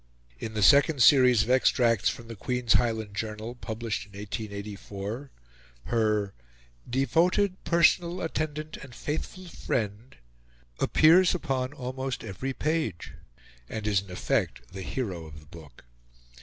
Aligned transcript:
In 0.39 0.55
the 0.55 0.63
second 0.63 1.03
series 1.03 1.43
of 1.43 1.51
extracts 1.51 2.09
from 2.09 2.27
the 2.27 2.35
Queen's 2.35 2.73
Highland 2.73 3.15
Journal, 3.15 3.53
published 3.53 4.07
in 4.07 4.17
1884, 4.19 5.29
her 5.85 6.33
"devoted 6.89 7.63
personal 7.63 8.19
attendant 8.21 8.77
and 8.77 8.95
faithful 8.95 9.45
friend" 9.45 10.15
appears 10.79 11.35
upon 11.35 11.71
almost 11.73 12.23
every 12.23 12.51
page, 12.51 13.13
and 13.69 13.85
is 13.85 14.01
in 14.01 14.09
effect 14.09 14.71
the 14.73 14.81
hero 14.81 15.27
of 15.27 15.39
the 15.39 15.45
book. 15.45 15.83